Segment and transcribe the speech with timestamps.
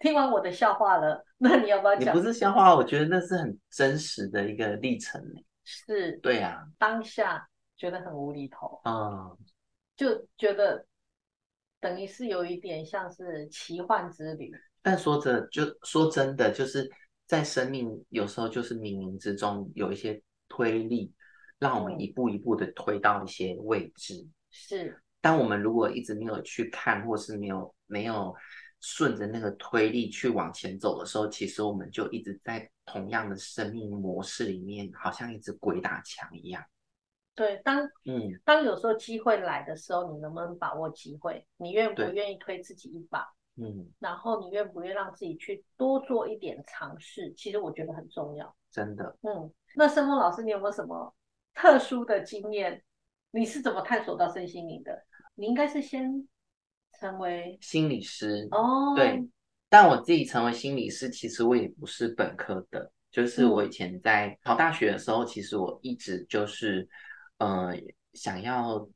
[0.00, 2.14] 听完我的笑话了， 那你要不要讲？
[2.14, 5.22] 你不是笑话，我觉得那是很真实的一个历程。
[5.62, 9.38] 是，对啊，当下觉得很无厘头，嗯，
[9.96, 10.84] 就觉得
[11.78, 14.50] 等于是有一点像是奇幻之旅。
[14.82, 16.90] 但说着就说真的，就是
[17.26, 21.12] 在生命有时候就是冥冥之中有一些推力，
[21.58, 24.14] 让我们一步一步的推到一些位置。
[24.14, 28.34] 嗯、是，当我们如果一直没有去看，或是没有没有
[28.80, 36.64] 顺着那个推力去往前走的时候，其实我们就一直在同样的生命模式里面，好像一直鬼打墙一样。
[37.34, 41.46] 对，当嗯，当有时候机会来的时候，你能不能把握机会？
[41.56, 43.26] 你愿不愿意推自己一把？
[43.56, 47.32] 嗯，然后你愿不愿意让自己去多做一点尝试？
[47.36, 49.16] 其实我觉得很重要，真的。
[49.22, 51.14] 嗯，那申峰老师，你有没有什么
[51.54, 52.82] 特殊的经验？
[53.30, 55.04] 你是怎么探索到身心灵的？
[55.34, 56.26] 你应该是先
[57.00, 59.18] 成为心理师哦，对。
[59.68, 66.88] 但我自己成为心理师，其实我也不是本科的，就是我以前在考大学的时候，嗯、其实我一直就是，
[67.38, 67.74] 呃，
[68.12, 68.88] 想要。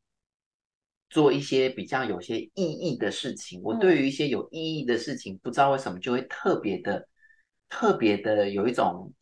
[1.11, 7.07] 做一些比较有些意义的事情，我对于一些有意义的事情，不知道为什么就会特别的、
[7.69, 9.13] 特别的有一种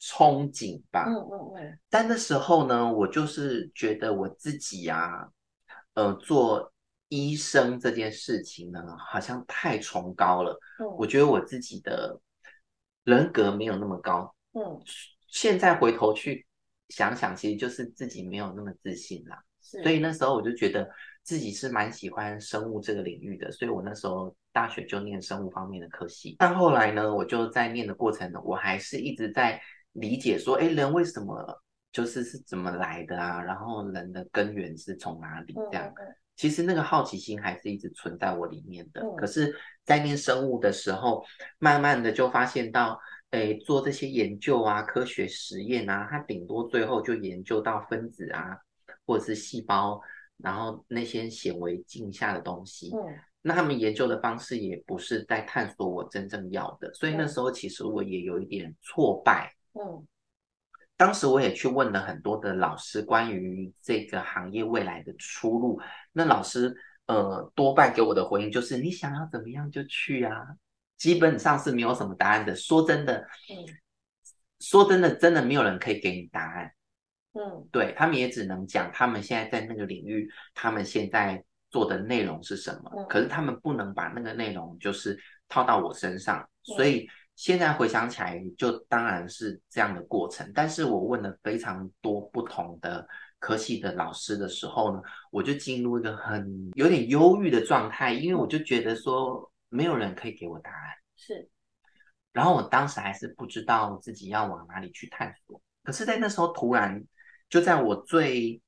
[0.00, 1.06] 憧憬吧。
[1.08, 1.78] 嗯嗯嗯。
[1.90, 5.28] 但那时候呢，我就是觉得我自己啊，
[5.94, 6.72] 呃，做
[7.08, 10.58] 医生这件事情呢，好像太崇高了。
[10.78, 10.86] 嗯。
[10.96, 12.20] 我觉得我自己的
[13.04, 14.34] 人格没有那么高。
[14.52, 14.80] 嗯。
[15.26, 16.46] 现在回头去
[16.88, 19.42] 想想，其实就是自己没有那么自信啦。
[19.60, 20.88] 所以那时候我就觉得
[21.22, 26.36] 自己是蛮喜欢生物这个领域的，所以我那时候大学就念生物方面的科系。
[26.38, 29.60] 但后来呢，我就在念的过程呢，我还是一直在
[29.92, 31.62] 理解说，哎，人为什么
[31.92, 33.42] 就是是怎么来的啊？
[33.42, 35.52] 然后人的根源是从哪里？
[35.52, 35.92] 这样，
[36.38, 39.02] 其实那个好奇心还是一直存在我里面的。
[39.18, 41.22] 可是，在念生物的时候，
[41.58, 42.98] 慢慢的就发现到，
[43.32, 48.56] 哎，做这些研究啊，科学实验啊，它顶多最后就研究到分子啊。
[49.06, 49.98] 或者是细胞，
[50.36, 53.00] 然后那些显微镜下的东西，嗯，
[53.40, 60.06] 那他们研究的方式也不是在探索我真正要的，所以那时候其实我也有一点挫败，嗯，
[60.98, 65.80] 当时我也去问了很多的老师关于这个行业未来的出路，
[66.12, 66.74] 那老师
[67.06, 70.44] 呃多半给我的回应就是你想要怎么样就去啊，
[70.96, 72.54] 基本上是没有什么答案的。
[72.56, 73.14] 说真的，
[73.48, 73.64] 嗯，
[74.58, 76.72] 说真的，真的没有人可以给你答案。
[77.34, 82.90] 嗯，对，他们也只能讲他们现在在那个领域，他们现在做的内容是什么。
[82.96, 85.16] 嗯，可是他们不能把那个内容就是
[85.48, 87.08] 套到我身上，嗯，所以
[87.38, 90.50] 现在回想起来，就当然是这样的过程。
[90.52, 93.06] 但是我问了非常多不同的
[93.38, 95.00] 科系的老师的时候呢，
[95.30, 100.78] 我就进入一个很有点忧郁的状态，因为我就觉得说没有人可以给我答案。
[101.14, 101.48] 是，
[102.32, 105.62] 然后我当时还是不知道自己要往哪里去探索。
[105.84, 107.02] 可是，在那时候突然。
[107.50, 108.60] 就在我最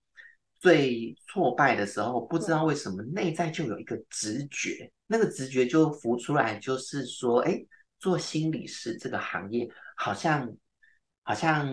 [0.58, 7.62] 最挫败的时候，不知道为什么内在就有一个直觉，那个直觉就浮出来，就是说，哎，
[8.00, 10.52] 做心理师这个行业好像
[11.22, 11.68] 好像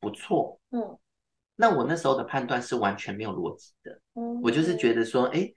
[0.00, 0.58] 不错。
[0.70, 0.98] 嗯，
[1.56, 4.00] 那我那时候的判断是完全没有逻辑的。
[4.14, 5.52] 嗯，我就是觉得说，哎，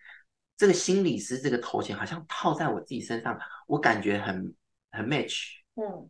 [0.58, 4.53] 这个心理师这个头衔好像套在我自己身上，我感觉很
[4.91, 5.52] 很 match。
[5.75, 6.09] 嗯，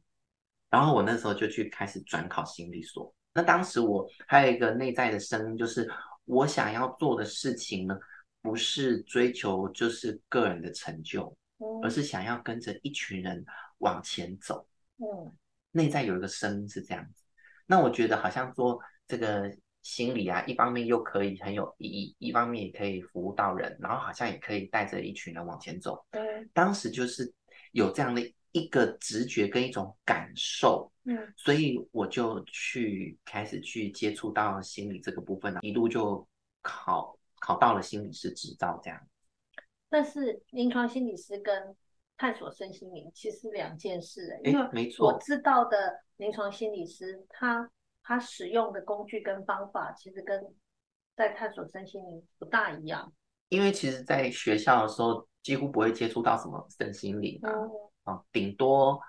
[0.69, 3.13] 然后我那时候就去开始转考心理所。
[3.33, 5.91] 那当时我还有一个内在的声音，就是
[6.23, 7.97] 我想要做的事情呢，
[8.41, 11.35] 不是追求就是个人的成就，
[11.83, 13.43] 而是想要跟着一群人
[13.85, 14.67] 往前走。
[14.97, 15.31] 嗯，
[15.71, 17.23] 内在有一个声音是这样子。
[17.67, 26.03] 那我觉得好像做这个心理啊，一方面又可以很有意义，一方面也可以服务到人，然后好像也可以带着一群人往前走。
[26.11, 27.31] 对，当时就是
[27.71, 30.91] 有这样的一个直觉跟一种感受。
[31.03, 36.27] 嗯，所以我就去开始去接触到心理这个部分，一路就
[36.63, 38.99] 考考到了心理师执照这样。
[39.87, 41.75] 但是临床心理师跟
[42.17, 47.69] 探索身心灵其实是两件事，欸，哎，因为没错，我知道的临床心理师他
[48.03, 50.43] 他使用的工具跟方法，其实跟
[51.15, 53.11] 在探索身心灵不大一样。
[53.49, 58.99] 因为其实，在学校的时候几乎不会接触到什么身心灵啊，嗯、啊，顶多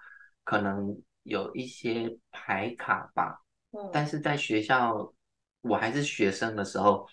[0.44, 1.00] 可能。
[1.28, 3.42] 有一些牌卡吧，
[3.72, 5.12] 嗯，但是在学校，
[5.62, 7.04] 我还是学生的时候，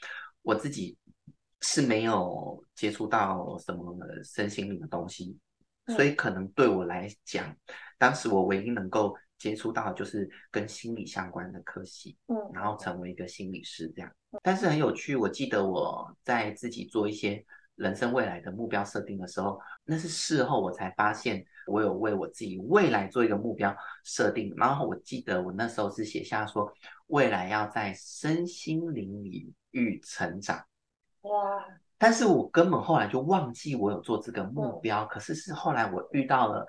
[0.43, 0.95] 我自己
[1.61, 5.39] 是没有接触到什么身心灵的东西，嗯，
[5.87, 7.55] 所以可能对我来讲，
[7.97, 14.11] 当时我唯一能够接触到的就是跟心理相关的科系，嗯，然后成为一个心理师这样。
[14.41, 17.45] 但是很有趣，我记得我在自己做一些
[17.75, 24.53] 人生未来的目标设定的时候，那是事后我才发现，我有为我自己未来做一个目标设定。
[24.55, 26.71] 然后我记得我那时候是写下说，
[27.07, 30.65] 未来要在身心灵领域成长。
[31.21, 31.65] 哇！
[32.03, 35.05] 但是我根本后来就忘记我有做这个目标。
[35.05, 36.67] 可是是后来我遇到了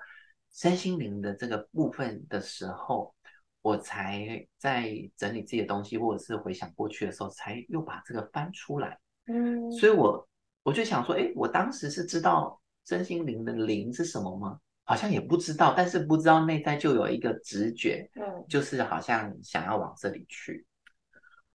[0.53, 3.13] 身心灵的这个部分的时候，
[3.61, 8.97] 我才在整理自己的东西，或者是回想过去的时候，才又把这个翻出来。
[9.27, 10.25] 嗯，所以我。
[10.63, 14.59] 我就想说，诶，我当时是知道身心灵的灵是什么吗？
[14.83, 20.65] 好像也不知道，但是不知道内在就有一个直觉，嗯，就是好像想要往这里去。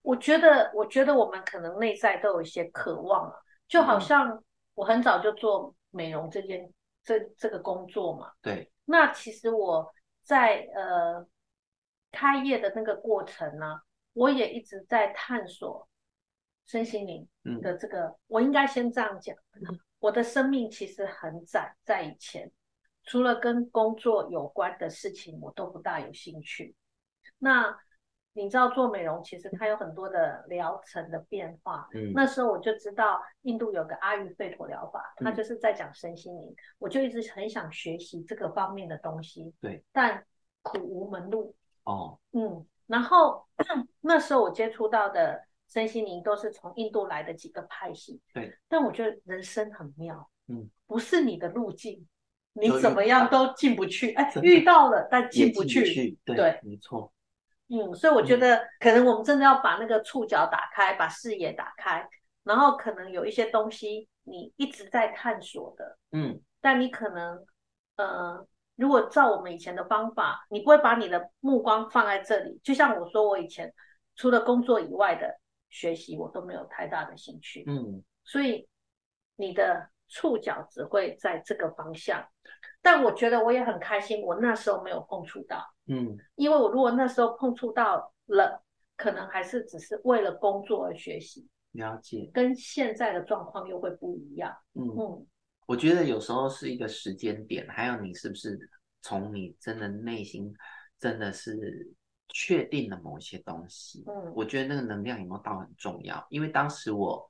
[0.02, 3.28] 我觉得，我觉得我们可能内在都有一些渴望，
[3.70, 4.44] 就好像
[4.74, 6.70] 我很早就做美容这件
[7.02, 8.30] 这这个工作嘛。
[8.42, 8.70] 对。
[8.84, 9.90] 那其实我
[10.22, 11.26] 在呃
[12.12, 13.80] 开业的那个过程呢，
[14.12, 15.88] 我也一直在探索。
[16.66, 17.28] 身心灵
[17.60, 19.34] 的这个，嗯、我应该先这样讲。
[19.98, 22.48] 我的生命其实很窄，在以前，
[23.02, 26.76] 除了跟工作有关的事情，我都不大有兴趣。
[27.38, 27.76] 那
[28.32, 31.88] 你知道做美容，其实它有很多的疗程的变化。
[31.94, 36.48] 嗯，那时候我就知道印度有个阿育吠陀疗法，它就是在讲身心灵。
[36.48, 39.52] 嗯、我就一直很想学习这个方面的东西。
[39.60, 40.24] 对，但
[40.62, 41.54] 苦无门路。
[41.84, 43.46] 哦，嗯，然后
[44.00, 45.42] 那时候我接触到的。
[45.72, 48.52] 身心灵都是从印度来的几个派系，对。
[48.66, 52.08] 但我觉得人生很妙，嗯，不是你的路径，
[52.54, 54.12] 你怎么样都进不去。
[54.14, 57.12] 哎，遇到了，但进不去，去对，对，没错。
[57.70, 62.06] 嗯，所以我觉得可能我们真的要把那个触角打开，把视野打开，
[62.44, 67.44] 然后可能有一些东西你一直在探索的，嗯，但你可能，
[67.96, 68.46] 呃，
[68.76, 72.60] 如果照我们以前的方法，你不会把你的目光放在这里。
[72.62, 73.72] 就像我说，我以前
[74.16, 75.38] 除了工作以外的。
[75.72, 78.68] 学习我都没有太大的兴趣，嗯，所以
[79.36, 82.26] 你的触角只会在这个方向，
[82.82, 88.62] 但我觉得我也很开心，我那时候没有碰触到，嗯，因为我如果那时候碰触到了，
[88.96, 94.86] 可能还是只是为了工作而学习，了解，跟现在的状况又会不一样，嗯。
[94.96, 95.26] 嗯，
[95.66, 98.58] 我觉得有时候是一个时间点，还有你是不是
[99.02, 100.54] 从你真的内心
[100.98, 101.94] 真的是。
[102.32, 106.24] 确定了某些东西，嗯，我觉得那个能量有没有到很重要。
[106.30, 107.28] 因为当时我，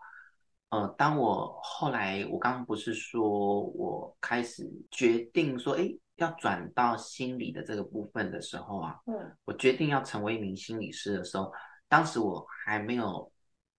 [0.71, 11.53] 呃，当我后来我刚刚不是说我开始决定说，哎，要转到心理的这个部分的时候啊，嗯，我决定要成为一名心理师的时候，
[11.89, 13.31] 当时我还没有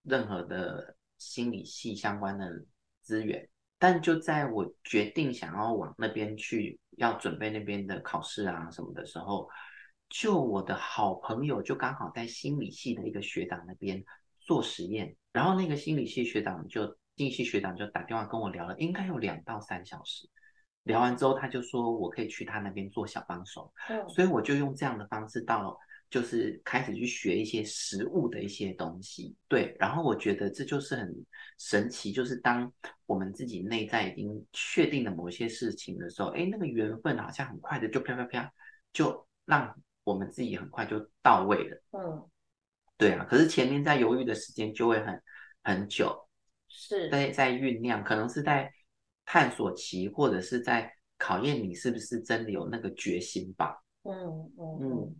[0.04, 2.50] 任何的心理系相关的
[3.02, 3.48] 资源，
[3.80, 9.48] 但就在我决定想要往那边去，要准备那边的考试啊什么的时候。
[10.10, 14.04] 就我的好朋友，就刚好在心理系的一个学长那边
[14.42, 16.86] 做实验，然后那个心理系学长就，
[17.16, 20.30] 心理系学长就打电话跟我聊了，应该有两到三小时。
[20.84, 25.78] 聊完之后，他就说我可以去他那边做小帮手，嗯，所以我就用这样的方式到，
[26.10, 29.76] 就是开始去学一些实物的一些东西，对。
[29.80, 31.26] 然后我觉得这就是很
[31.60, 32.72] 神奇，就是当
[33.06, 38.52] 我们自己内在已经确定了某些事情的时候，哎，那个缘分好像很快的就啪啪啪，
[38.92, 39.76] 就让。
[40.04, 42.28] 我们自己很快就到位了，嗯，
[43.02, 45.20] 对啊，可是前面在犹豫的时间就会很
[45.64, 46.16] 很久，
[46.68, 47.10] 是。
[47.10, 48.72] 在在酝酿，可能是在
[49.26, 54.14] 探索期，或者是在考验你是不是真的有那个决心吧，嗯
[54.56, 54.78] 嗯。
[54.82, 55.16] 嗯，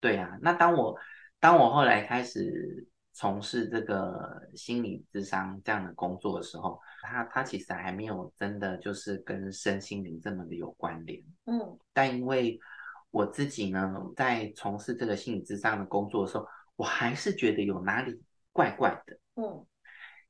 [0.00, 0.98] 对啊，那当我
[1.38, 12.58] 当我后来开始从事这个心理智商这样的工作的时候，他他其实还没有真的就是跟身心灵这么的有关联，嗯，但因为。
[13.10, 16.46] 我自己呢，在从事这个心理智商的工作的时候，
[16.78, 19.18] 我还是觉得有哪里怪怪的。
[19.34, 19.66] 嗯，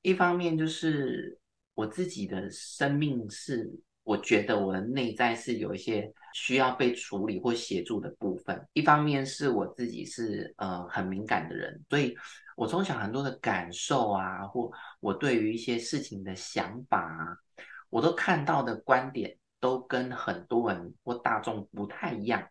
[0.00, 1.38] 一方面就是
[1.74, 3.70] 我自己的生命是，
[4.02, 8.66] 我觉得我的内在是有一些需要被处理或协助的部分。
[8.72, 12.16] 一方面是我自己是呃很敏感的人，所以
[12.56, 17.36] 我从小很多的感受啊，或我对于一些事情的想法啊，
[17.90, 19.38] 我都看到的观点。
[19.60, 22.48] 都跟很多人或大众不太一样，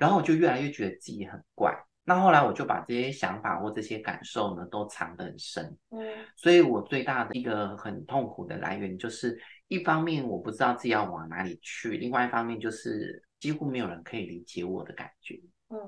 [0.00, 1.78] 然后我就越来越觉得自己很怪。
[2.08, 5.76] 那后来我就把这些想法或这些感受呢，都藏得很深。
[5.90, 6.00] 嗯，
[6.36, 9.38] 所以我最大的一个很痛苦的来源，就是
[9.68, 15.38] 一方面我不知道自己要往哪里去，另外一方面就是几乎没有人可以理解我的感觉。
[15.68, 15.78] 嗯，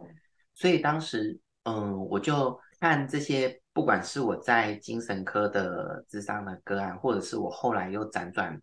[0.55, 8.61] 所以当时，嗯，我就看这些，不管是我在精神科的智商的个案，或者是我后来又辗转。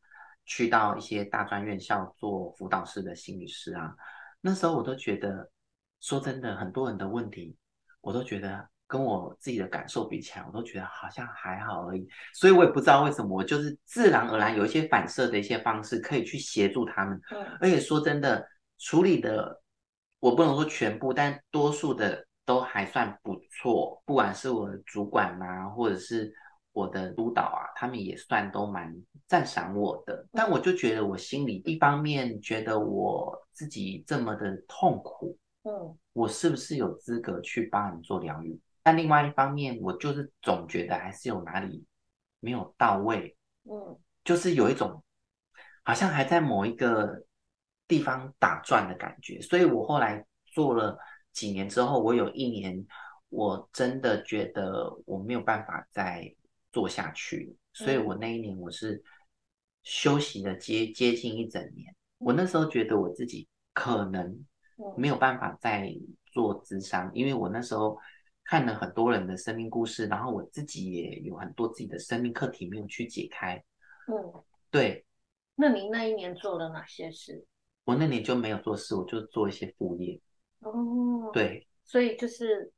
[0.50, 3.94] 去到一些大专院校做辅导师的心理师啊，
[4.40, 5.52] 那时候我都觉得，
[6.00, 7.56] 说真的，很多人的问题，
[8.02, 12.08] 我都觉得跟我自己的感受比起来，我都觉得好像还好而已。
[12.34, 17.20] 所以我也不知道为什么，我就是自然而然有一些反射的一些方式，可以去协助他们。
[17.32, 19.62] 嗯，而且说真的，处理的
[20.20, 24.02] 我不能说全部，但多数的都还算不错。
[24.06, 26.32] 不管是我的主管啊，或者是
[26.72, 28.96] 我的督导啊，他们也算都蛮
[29.28, 30.26] 赞赏我的。
[30.32, 38.58] 但我就觉得我心里一方面觉得我自己这么的痛苦，嗯，我是不是有资格去帮你做疗愈？
[38.84, 41.86] 但另外一方面，我就是总觉得还是有哪里
[42.40, 45.04] 没有到位，嗯，就是有一种
[45.84, 47.22] 好像还在某一个
[47.86, 49.42] 地方打转的感觉。
[49.42, 50.98] 所以我后来做了
[51.34, 52.88] 几年之后，我有一年
[53.28, 56.34] 我真的觉得我没有办法再
[56.72, 59.04] 做下去，所以我那一年我是
[59.84, 61.94] 休息了接接近一整年。
[62.20, 64.46] 我那时候觉得我自己可能
[64.96, 65.94] 没有办法再
[66.32, 67.98] 做智商，因为我那时候。
[68.50, 73.62] 看了很多人的生命故事，然后我自己也有很多自己的生命课题没有去解开。
[74.08, 74.42] 嗯，
[74.72, 75.06] 对。
[75.56, 77.46] 那你那一年做了哪些事？
[77.84, 80.18] 我那年就没有做事，我就做一些副业。
[80.62, 81.68] 哦，对。
[81.84, 82.72] 所以就是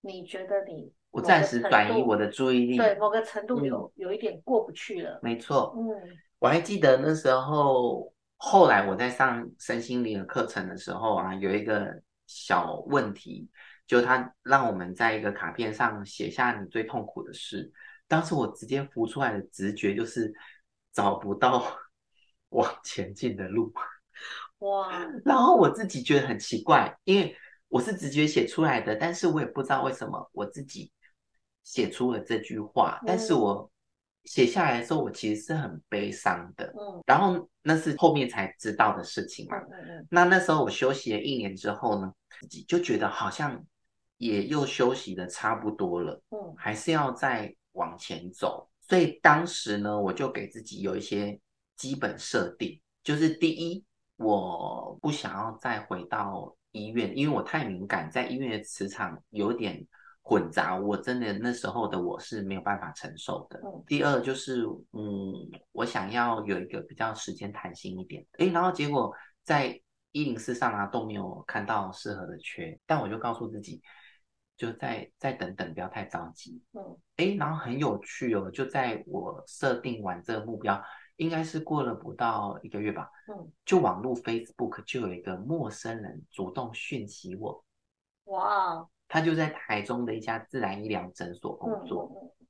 [0.00, 5.20] 你觉得你我暂时转移我的注意力，对某个程度有、嗯、有一点过不去了。
[5.22, 5.72] 没错。
[5.76, 5.86] 嗯，
[6.40, 8.12] 我还记得那时候，
[8.44, 13.48] 后来我在上身心灵的课程的时候啊，有一个小问题。
[13.86, 17.70] 就他让我们在一个卡片上写下你最痛苦的事，
[18.08, 20.32] 当时我直接浮出来的直觉就是
[20.90, 21.62] 找不到
[22.48, 23.70] 往前进的路，
[24.60, 25.06] 哇！
[25.22, 27.36] 然后我自己觉得很奇怪，因为
[27.68, 30.90] 我是直觉写出来的，但是我也不知道为什么我自己
[31.62, 33.70] 写出了这句话，但是我
[34.24, 43.64] 写下来的时候，我其实是很悲伤的，嗯，然后那是后面才知道的事情嘛，嗯嗯嗯，那那时候我休息了一年之后呢，自己就觉得好像。
[44.18, 48.70] 也又休息的差不多了，嗯，还是要再往前走。
[48.80, 51.38] 所以当时呢，我就给自己有一些
[51.76, 53.84] 基本设定，就是第一，
[54.16, 59.84] 我不想要再回到医院，因为我太敏感，在医院的磁场有点
[60.24, 63.60] 混杂，我真的那时候的我是没有办法承受的。
[63.62, 65.32] 嗯，第二就是，嗯，
[65.70, 69.12] 我想要有一个比较时间弹性一点，诶，然后结果
[69.42, 69.80] 在
[70.12, 73.80] 一零四上啊都没有看到适合的缺，但我就告诉自己。
[74.56, 76.62] 就再再等等，不要太着急。
[76.74, 80.80] 嗯，哎，然后很有趣哦，就在我设定完这个目标，
[81.16, 83.10] 应该是过了不到一个月吧。
[83.26, 87.64] 嗯，就网络 Facebook 就有一个陌生人主动讯息我。
[88.26, 88.88] 哇！
[89.14, 92.10] 他就在台中的一家自然医疗诊所工作。
[92.12, 92.46] 嗯嗯嗯。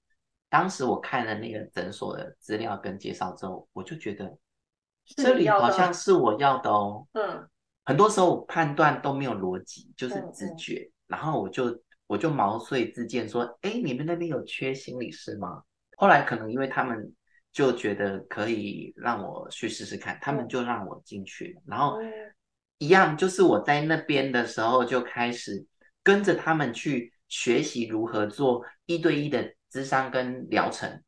[0.48, 4.34] 当时我看了那个诊所的资料跟介绍之后，我就觉得
[5.14, 7.06] 这里好像是我要的哦。
[7.12, 7.46] 嗯。
[7.84, 10.90] 很多时候我判断都没有逻辑，就是直觉。
[11.06, 11.78] 然后我就。
[12.06, 15.62] 我就毛遂自荐说：“哎，你们那边有缺心理师吗？”
[15.96, 17.10] 后来可能因为他们
[17.50, 21.58] 就觉得可以让我去试试看，他们就让我进去。
[21.66, 21.96] 然后
[22.76, 25.64] 一样，就是我在那边的时候就开始
[26.04, 31.02] 跟着他们去学习如何做一对一的咨商跟疗程。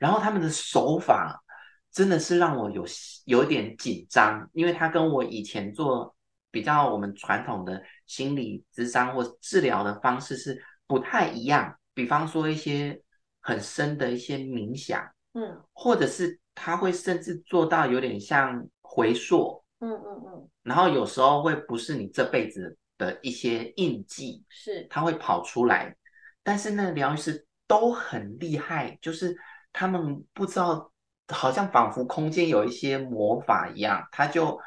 [0.00, 1.44] 然后他们的手法
[1.92, 2.84] 真的是让我有
[3.26, 6.12] 有点紧张，因为他跟我以前做。
[6.50, 13.02] 比较我们传统的心理咨商或治疗的方式是不太一样，比方说一些
[13.40, 25.94] 很深的一些冥想，嗯，或者是他会甚至做到有点像回溯，嗯嗯嗯，然后有时候会不是你这辈子的一些印记，是，他会跑出来，
[26.42, 29.36] 但是那疗愈师都很厉害，就是
[29.72, 30.90] 他们不知道，
[31.28, 34.58] 好像仿佛空间有一些魔法一样，他就。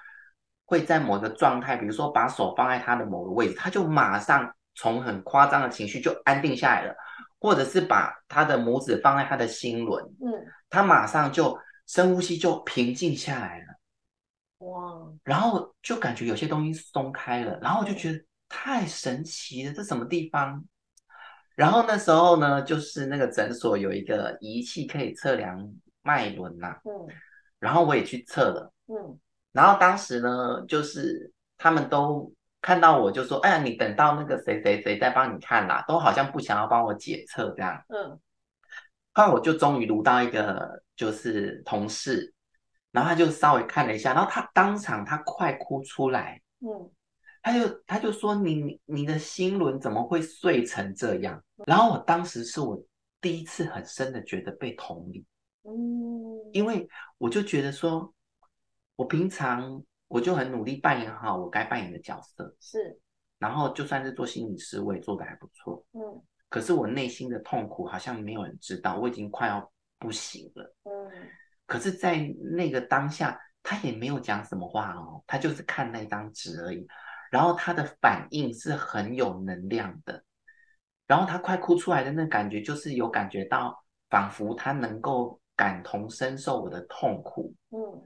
[0.70, 6.94] 会在某个状态，比如说把手放在他的某个位置，他就马上从很夸张的情绪就安定下来了，
[7.40, 10.28] 或者是把他的拇指放在他的心轮，嗯，
[10.70, 11.58] 他马上就
[11.88, 13.77] 深呼吸就平静下来了，
[14.60, 20.64] 哇，然后就感觉有些东西松开了，然后我就觉得太神奇了，这什么地方？
[21.56, 25.72] 然后那时候呢，就是那个诊所有一个仪器可以测量
[26.02, 27.08] 脉轮呐，嗯，
[27.60, 29.20] 然后我也去测了，嗯。
[29.54, 37.84] 然后当时呢，就是他们都看到我就说：“哎呀，你等到那个谁谁谁再帮你看啦。”都好像不想要帮我解测这样。
[37.90, 38.20] 嗯。
[39.14, 42.32] 后来我就终于录到一个就是同事，
[42.98, 46.42] 然后他就稍微看了一下，然后他当场他快哭出来。
[46.62, 46.90] 嗯。
[47.44, 52.82] 他就他就说：“你你的心轮怎么会碎成这样？”然后我当时是我
[53.22, 55.24] 第一次很深的觉得被同理。
[55.62, 56.52] 嗯。
[56.54, 56.90] 因为
[57.20, 58.12] 我就觉得说。
[59.00, 63.00] 我平常我就很努力扮演好我该扮演的角色，是，
[63.38, 66.02] 然后就算是做心理师，我也做的还不错，嗯，
[66.50, 70.76] 可是我内心的痛苦好像没有人知道，我已经快要不行了。
[70.86, 70.92] 嗯，
[71.68, 72.18] 可是，在
[72.56, 76.88] 那个当下，他也没有讲什么话哦，他就是看那张纸而已。
[77.30, 80.24] 然后他的反应是很有能量的，
[81.06, 87.54] 然后他快哭出来的那感觉，就是有感觉到，仿佛他能够感同身受我的痛苦。
[87.70, 88.02] 嗯，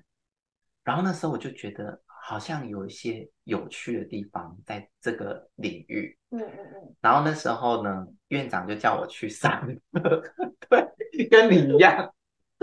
[0.83, 2.01] 然后那时候我就觉得。
[2.23, 6.95] 好像有一些有趣的地方在这个领域，嗯嗯嗯。
[7.01, 10.21] 然后那时候呢，院长就叫我去上课，
[10.69, 12.13] 对，跟你一样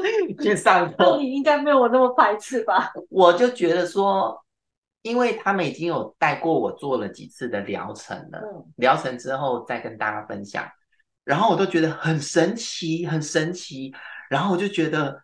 [0.43, 0.97] 去上课。
[0.99, 2.93] 那你应该没有我那么排斥吧？
[3.11, 4.45] 我就觉得说，
[5.02, 10.67] 因为他们已经有带过我做了几次的疗程了，嗯，疗程之后再跟大家分享，
[11.25, 13.93] 然后我都觉得很神奇，很神奇。
[14.28, 15.23] 然后我就觉得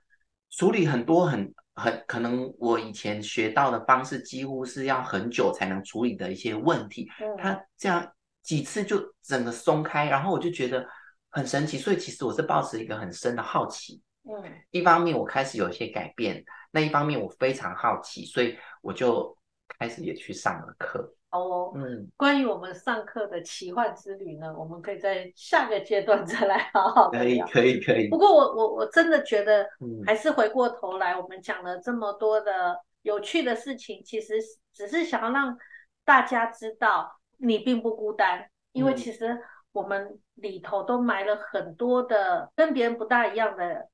[0.51, 1.53] 处理很多很。
[1.77, 8.13] 很可能我以前学到的方式几乎是要很久才能处理的一些问题，他这样
[8.45, 10.87] 几次就整个松开，然后我就觉得
[11.31, 19.37] 很神奇，所以其实我是抱持一个很深的好奇，嗯，一方面我开始有一些改变，那一方面我非常好奇，所以我就
[19.79, 21.15] 开始也去上了课。
[21.31, 27.45] 哦，嗯，关于我们上课的奇幻之旅呢，我们可以在下个阶段 再来好好的聊。
[27.47, 28.09] 可以，可以，可以。
[28.09, 29.69] 不过我我我真的觉得，
[30.07, 34.35] 还是回过头来，我们讲了这么多的有趣的事情，其实
[34.73, 35.59] 只是想要让
[36.05, 39.37] 大家知道，你并不孤单，因为其实
[39.73, 43.89] 我们里头都埋了很多的跟别人不大一样的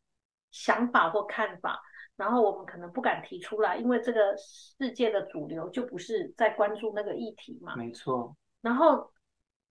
[0.50, 1.80] 想法或看法。
[2.16, 7.74] 然后我们可能不敢提出来，因为这个世界的主流就不是在关注那个议题嘛。
[7.76, 8.36] 没错。
[8.60, 9.10] 然后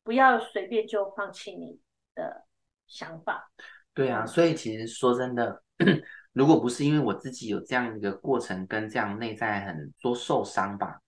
[0.04, 1.80] 不要随便就放弃你
[2.16, 2.48] 的
[2.88, 3.52] 想法。
[3.94, 5.62] 对啊，所以其实说真的，
[6.34, 11.00] 如果不是因为我自己有这样一个过程，跟这样内在很多受伤吧，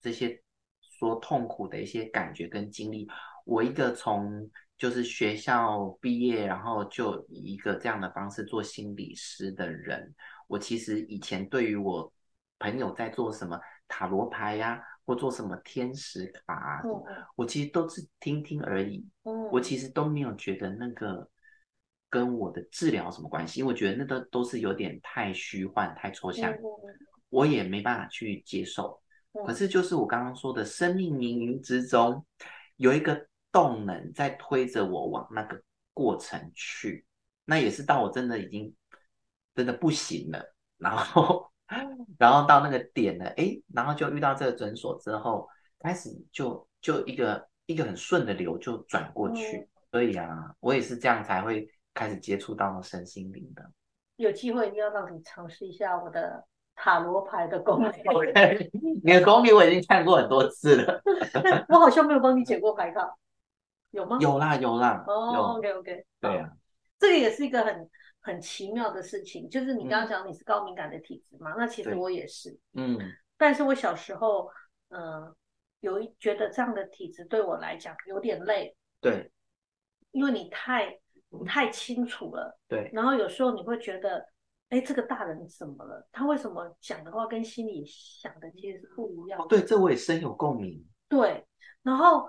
[0.00, 0.42] 这些
[0.80, 3.06] 说痛苦的一些感觉跟经历，
[3.44, 10.14] 我一个从就是学校毕业，然后就以一个这样的方式做心理师的人。
[10.46, 12.12] 我其实以前对于我
[12.58, 13.58] 朋友在做什么
[13.88, 16.90] 塔罗牌呀、啊，或做什么天使卡、啊嗯，
[17.36, 19.06] 我其实都是听听而已。
[19.24, 21.28] 嗯，我其实都没有觉得那个
[22.08, 26.60] 跟我的治疗什么关系，因为我觉得那个都是有点太虚幻、太抽象，嗯、
[27.30, 29.00] 我也没办法去接受、
[29.32, 29.44] 嗯。
[29.46, 32.24] 可是就是我刚刚说的，生命冥冥之中
[32.76, 35.62] 有一个动能在推着我往那个
[35.94, 37.06] 过程去，
[37.46, 38.74] 那也是到我真的已经。
[39.56, 41.50] 真的不行了，然后，
[42.20, 53.64] 然后到那个点了，哎，然后就遇到这个诊所之后，开始就就一个一个很顺的流就转过去，嗯，所以啊，我也是这样才会开始接触到身心灵的。
[54.16, 57.96] 有机会一定要让你尝试一下我的塔罗牌的功力。
[59.02, 61.00] 你的功力我已经看过很多次了，
[61.70, 63.10] 我好像没有帮你解过牌卡，
[63.96, 64.18] 有吗？
[64.20, 66.52] 有啦有啦，哦，有，OK OK，对啊，
[66.98, 67.90] 这个也是一个很。
[68.26, 71.54] 很奇妙的事情，就是你刚刚讲你是高敏感的体质嘛、嗯？
[71.58, 72.98] 那其实我也是，嗯，
[73.36, 74.50] 但是我小时候，
[74.88, 75.36] 嗯、呃，
[75.78, 79.30] 有一觉得这样的体质对我来讲有点累，对，
[80.10, 80.98] 因为你太
[81.46, 84.26] 太清楚了，对，然后有时候你会觉得，
[84.70, 86.04] 哎，这个大人怎么了？
[86.10, 89.44] 他为什么讲的话跟心里想的其实是不一样的？
[89.44, 91.46] 哦，对，这我也深有共鸣，对，
[91.84, 92.28] 然后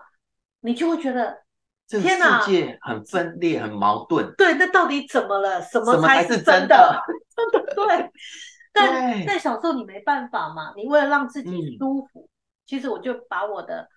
[0.60, 1.47] 你就会觉得。
[1.88, 4.34] 这个世界很分裂，很矛盾。
[4.38, 5.62] 对，那到底怎么了？
[5.62, 7.02] 什么才是真的？
[7.36, 8.12] 真的， 对。
[8.74, 12.30] 但但小时候你没办法嘛，你为了让自己舒服，嗯，
[12.68, 13.88] 其实我就把我的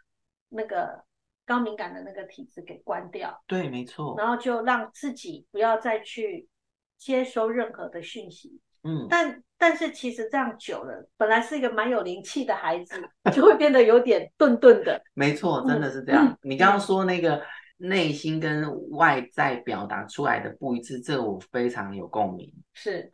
[0.49, 1.05] 那个
[1.45, 3.43] 高敏感的那个体质给关掉。
[3.47, 4.15] 对，没错。
[4.17, 6.49] 然后就让自己不要再去
[6.97, 8.59] 接收任何的讯息。
[8.85, 9.07] 嗯。
[9.11, 13.03] 但但是其实这样久了，本来是一个蛮有灵气的孩子，
[13.35, 14.99] 就会变得有点顿顿的。
[15.13, 16.27] 没错，真的是这样。
[16.27, 17.43] 嗯，你刚刚说那个。
[17.81, 22.53] 内心跟外在表达出来的不一致，这个我非常有共鸣。
[22.75, 23.11] 是，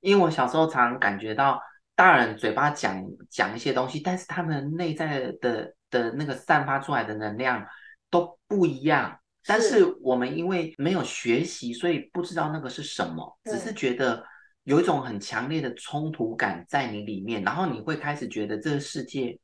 [0.00, 1.60] 因为我小时候常常感觉到
[1.94, 3.00] 大人嘴巴讲
[3.30, 7.64] 讲一些东西，但是他们内在的的，的那个散发出来的能量
[8.10, 9.20] 都不一样。
[9.46, 14.24] 但是我们因为没有学习，所以不知道那个是什么，只是觉得
[14.64, 19.38] 有一种很强烈的冲突感在你里面，然后你会开始觉得这个世界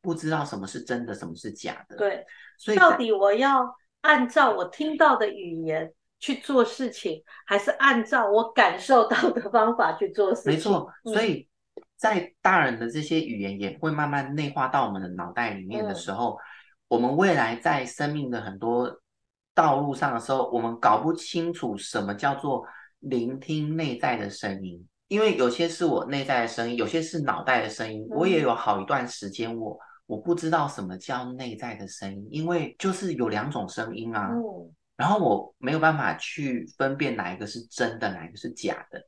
[0.00, 1.96] 不知道什么是真的，什么是假的。
[1.96, 2.24] 对，
[2.56, 3.76] 所以到底我要。
[4.02, 10.52] 按照我听到的语言去做事情，还是按照我感受到的方法去做事情？
[10.52, 11.48] 没错，所以
[11.96, 16.38] 在大人的这些语言也会慢慢内化到我们的脑袋里面的时候，嗯，
[16.88, 19.00] 我们未来在生命的很多
[19.54, 22.64] 道路上的时候，我们搞不清楚什么叫做
[23.00, 28.06] 聆听内在的声音，因为有些是我内在的声音，有些是脑袋的声音。
[28.10, 29.78] 我也有好一段时间我。
[30.10, 34.28] 我不知道什么叫内在的声音，因为就是有两种声音啊。
[34.34, 34.74] 嗯。
[34.96, 39.00] 然后我没有办法去分辨哪一个是真的，哪一个是假的。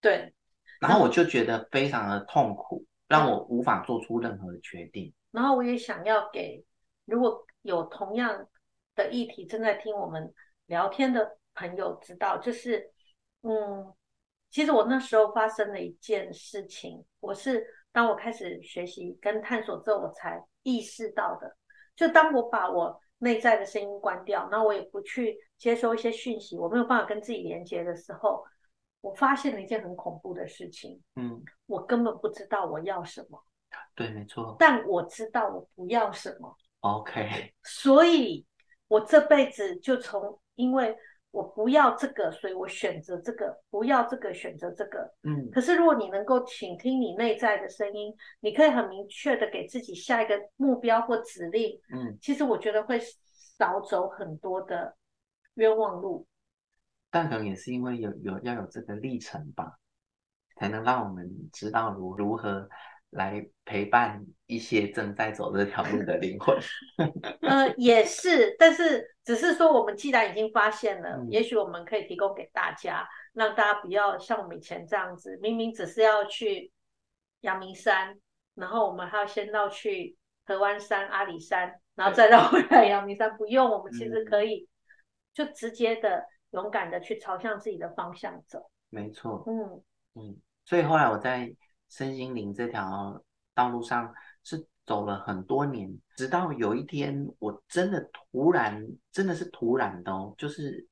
[0.00, 0.32] 对，
[0.80, 5.12] 然后我就觉得非常的痛苦，让我无法做出任何的决定。
[5.32, 6.64] 然后我也想要给
[7.04, 8.46] 如果有同样
[8.94, 10.32] 的议题正在听我们
[10.66, 12.88] 聊天的朋友知道，就是
[13.42, 13.92] 嗯，
[14.48, 21.56] 其实我那时候发生了一件事情，我是当我开始学习跟探索之后，我才意识到的。
[21.94, 28.44] 就当我把我内在的声音关掉，那我也不去接收一些讯息，我没有办法跟自己连接的时候，
[29.00, 31.02] 我发现了一件很恐怖的事情。
[31.14, 33.42] 嗯，我根本不知道我要什么。
[33.94, 34.54] 对，没错。
[34.58, 36.54] 但我知道我不要什么。
[36.80, 37.54] OK。
[37.62, 38.44] 所以，
[38.88, 40.94] 我这辈子就从因为。
[41.30, 45.12] 我不要这个，所以我选择这个；不要这个，选择这个。
[45.22, 45.50] 嗯。
[45.50, 51.78] 可是，如果你能够倾听你内在的声音，你可以很明确的给自己下一个目标或指令。
[51.92, 52.16] 嗯。
[52.20, 52.98] 其实我觉得会
[53.58, 54.96] 少走很多的
[55.54, 56.26] 冤枉路。
[57.10, 59.78] 但可能也是因为有有要有这个历程吧，
[60.56, 62.68] 才能让我们知道如如何。
[63.10, 66.58] 来陪伴一些正在走这条路的灵魂。
[67.42, 76.70] 呃，也是，但是只是说，我们既然已经发现了，嗯、也许我们可以提供给大家，让大家不要像我们以前这样子，明明只是要去
[77.40, 78.18] 阳明山，
[78.54, 83.36] 然后我们还要先绕去河湾山、阿里山，然后再绕回来阳明山。
[83.36, 84.68] 不用，我们其实可以
[85.32, 88.70] 就直接的、勇敢的去朝向自己的方向走。
[88.90, 89.44] 没错。
[89.46, 89.82] 嗯
[90.14, 91.54] 嗯，所以后来我在。
[91.88, 93.22] 身心灵这条
[93.54, 94.12] 道路上
[94.44, 100.86] 是走了很多年，直到有一天，我真的突然，真的是突然的哦，就是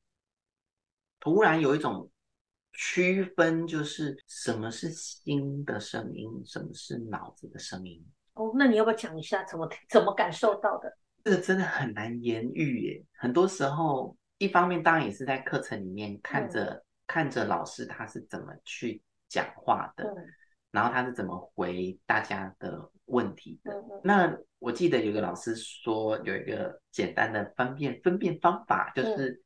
[1.21, 2.11] 突然有一种
[2.73, 8.05] 区分，就是什么是心的声音，什么是脑子的声音。
[8.33, 10.99] 哦，那你要不要讲一下怎么怎么感受到的？
[11.23, 13.05] 这个真的很难言喻耶。
[13.17, 20.05] 很多时候，一方面当然也是在课程里面看着、嗯、看着老师他是怎么去讲话的。
[20.05, 20.27] 嗯
[20.75, 23.73] 然后他是怎么回大家的问题的？
[24.03, 29.41] 那我记得有个老师说，有一个简单的分辨分辨方法，就是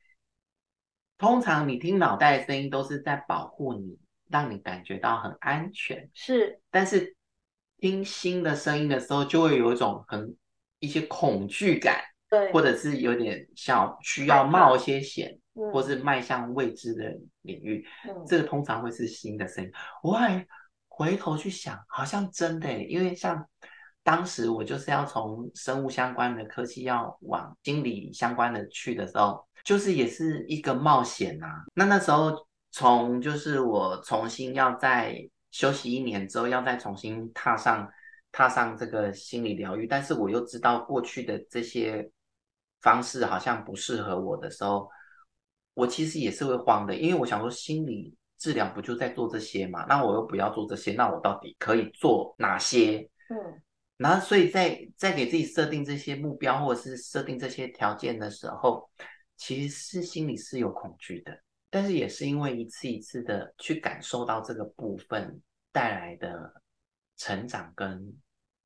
[1.19, 3.99] 通常你听脑袋的声音都是在保护你，
[4.31, 6.09] 让你感觉到很安全。
[6.15, 7.15] 是，但是
[7.77, 10.35] 听心的声音的时候，就会有一种很
[10.79, 17.05] 一些恐惧感，对，或者是有点像需要冒一些险，嗯、或是迈向未知的
[17.43, 17.87] 领域。
[18.09, 19.71] 嗯、这个通常会是心的声音。
[20.03, 20.47] 我还。
[20.99, 23.49] 回头去想，好像真的，因为像
[24.03, 31.63] 当时我就是要从生物相关的科技要往心理相关的去的时候，就是也是一个冒险啊。
[31.73, 32.37] 那那时候
[32.73, 35.17] 从就是我重新要再
[35.53, 37.89] 休息一年之后，要再重新踏上
[38.33, 42.11] 踏上这个心理疗愈，但是我又知道过去的这些
[42.81, 44.91] 方式好像不适合我的时候，
[45.75, 48.17] 我其实也是会慌的，因为我想说心理。
[48.39, 49.85] 治疗不就在做这些嘛？
[49.89, 53.11] 那我又不要做这些，那我到底可以做哪些？
[53.29, 53.37] 嗯，
[53.97, 58.89] 然后所以在在给自己设定这些目标或者是设定这些条件的时候，
[59.37, 61.37] 其实是心里是有恐惧的，
[61.69, 66.63] 但是也是因为一次一次的去感受到这个部分带来的
[67.17, 68.17] 成长跟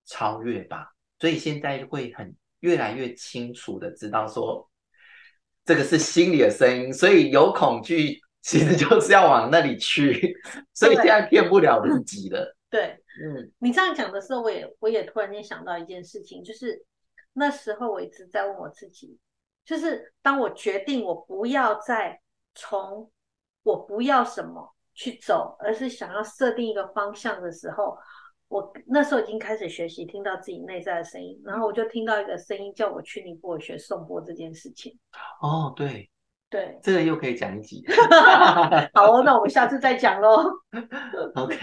[0.05, 4.71] 超越吧，所以现在会很越来越清楚的知道说，
[5.65, 8.21] 这个是心里的声音，所以有恐惧。
[8.43, 10.37] 其实就是要往那里去，
[10.75, 12.55] 所以现在骗不了自己了。
[12.69, 16.85] 对，嗯，你这样讲的时候，我也我也突然间想到一件事情，就是
[17.33, 19.17] 那时候我一直在问我自己，
[19.65, 22.21] 就是当我决定我不要再
[22.55, 23.11] 从
[23.63, 27.97] 我不要什么去走，而是想要设定一个方向的时候，
[28.49, 34.99] 我那时候已经开始学习听到自己内在的声音，然后我就听到一个声音叫我去尼泊尔学颂钵这件事情。
[35.41, 36.11] 哦，对。
[36.53, 37.83] 对，这个又可以讲一集。
[38.93, 40.45] 好哦，那我们下次再讲喽。
[41.35, 41.57] OK，